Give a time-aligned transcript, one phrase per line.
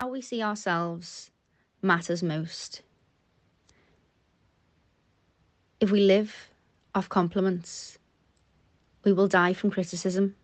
[0.00, 1.32] How we see ourselves
[1.82, 2.82] matters most.
[5.80, 6.50] If we live
[6.94, 7.98] off compliments,
[9.02, 10.36] we will die from criticism.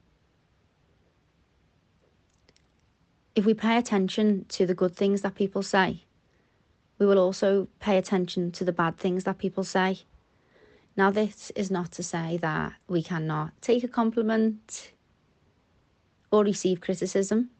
[3.36, 6.02] If we pay attention to the good things that people say,
[6.98, 10.00] we will also pay attention to the bad things that people say.
[10.96, 14.90] Now, this is not to say that we cannot take a compliment
[16.32, 17.50] or receive criticism.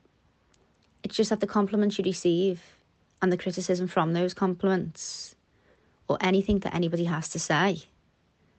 [1.05, 2.62] It's just that the compliments you receive
[3.21, 5.36] and the criticism from those compliments
[6.08, 7.82] or anything that anybody has to say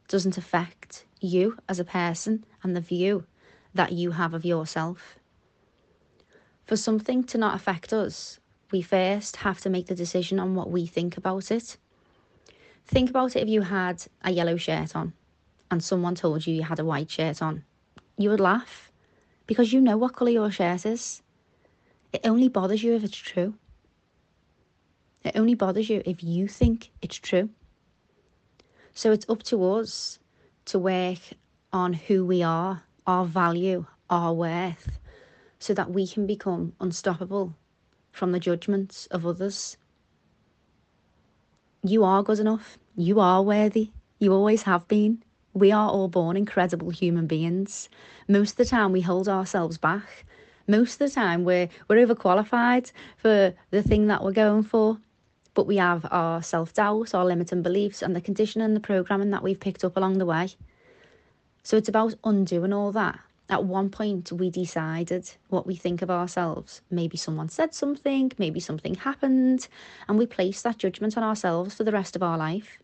[0.08, 3.26] doesn't affect you as a person and the view
[3.74, 5.18] that you have of yourself.
[6.68, 8.40] For something to not affect us,
[8.72, 11.78] we first have to make the decision on what we think about it.
[12.86, 15.14] Think about it if you had a yellow shirt on
[15.72, 17.64] and someone told you you had a white shirt on.
[18.20, 18.92] You would laugh
[19.48, 21.24] because you know what colour your shirt is.
[22.16, 23.56] It only bothers you if it's true.
[25.26, 27.50] It only bothers you if you think it's true.
[28.94, 30.18] So it's up to us
[30.68, 31.20] to work
[31.74, 34.98] on who we are, our value, our worth,
[35.60, 37.54] so that we can become unstoppable
[38.14, 39.76] from the judgments of others.
[41.84, 42.78] You are good enough.
[42.96, 43.92] You are worthy.
[44.20, 45.22] You always have been.
[45.52, 47.90] We are all born incredible human beings.
[48.30, 50.24] Most of the time, we hold ourselves back.
[50.68, 54.98] Most of the time, we're, we're overqualified for the thing that we're going for.
[55.54, 59.32] But we have our self doubt, our limiting beliefs, and the conditioning and the programming
[59.32, 60.50] that we've picked up along the way.
[61.64, 66.10] So it's about undoing all that at one point we decided what we think of
[66.10, 66.82] ourselves.
[66.90, 69.68] Maybe someone said something, maybe something happened,
[70.08, 72.80] and we place that judgment on ourselves for the rest of our life.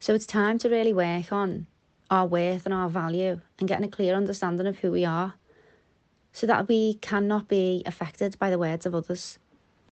[0.00, 1.66] So it's time to really work on
[2.10, 5.34] our worth and our value and getting a clear understanding of who we are
[6.34, 9.38] so that we cannot be affected by the words of others.